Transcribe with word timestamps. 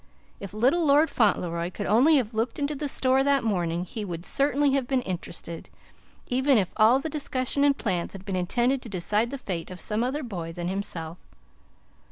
If 0.39 0.51
little 0.55 0.83
Lord 0.83 1.11
Fauntleroy 1.11 1.69
could 1.69 1.85
only 1.85 2.15
have 2.17 2.33
looked 2.33 2.57
into 2.57 2.73
the 2.73 2.89
store 2.89 3.23
that 3.23 3.43
morning, 3.43 3.85
he 3.85 4.03
would 4.03 4.25
certainly 4.25 4.71
have 4.71 4.87
been 4.87 5.03
interested, 5.03 5.69
even 6.25 6.57
if 6.57 6.73
all 6.75 6.97
the 6.97 7.07
discussion 7.07 7.63
and 7.63 7.77
plans 7.77 8.13
had 8.13 8.25
been 8.25 8.35
intended 8.35 8.81
to 8.81 8.89
decide 8.89 9.29
the 9.29 9.37
fate 9.37 9.69
of 9.69 9.79
some 9.79 10.03
other 10.03 10.23
boy 10.23 10.53
than 10.53 10.69
himself. 10.69 11.19